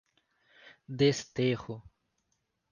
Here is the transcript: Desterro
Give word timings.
Desterro 0.97 1.77